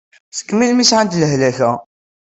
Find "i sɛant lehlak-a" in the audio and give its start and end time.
0.83-1.71